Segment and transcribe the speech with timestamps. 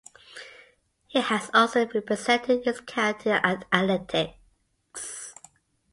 [1.05, 5.35] He has also represented his county at athletics.